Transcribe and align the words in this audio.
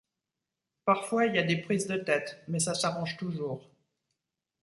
Parfois 0.83 1.27
il 1.27 1.35
y 1.35 1.37
a 1.37 1.43
des 1.43 1.57
prises 1.61 1.85
de 1.85 1.95
tête 1.97 2.43
mais 2.47 2.57
ça 2.57 2.73
s'arrange 2.73 3.17
toujours. 3.17 3.69